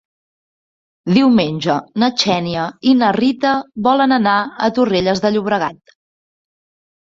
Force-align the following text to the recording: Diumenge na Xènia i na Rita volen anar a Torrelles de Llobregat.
Diumenge 1.17 1.75
na 2.05 2.09
Xènia 2.23 2.65
i 2.93 2.95
na 3.03 3.11
Rita 3.19 3.53
volen 3.91 4.19
anar 4.21 4.37
a 4.41 4.73
Torrelles 4.81 5.25
de 5.29 5.35
Llobregat. 5.37 5.99